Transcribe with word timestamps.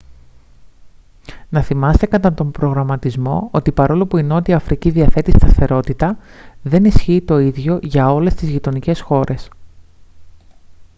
να 1.49 1.61
θυμάστε 1.61 2.05
κατά 2.05 2.33
τον 2.33 2.51
προγραμματισμό 2.51 3.47
ότι 3.51 3.71
παρόλο 3.71 4.07
που 4.07 4.17
η 4.17 4.23
νότια 4.23 4.55
αφρική 4.55 4.89
διαθέτει 4.89 5.31
σταθερότητα 5.31 6.17
δεν 6.61 6.85
ισχύει 6.85 7.21
το 7.21 7.37
ίδιο 7.39 7.79
για 7.81 8.11
όλες 8.13 8.33
τις 8.33 8.49
γειτονικές 8.49 9.01
χώρες 9.01 9.49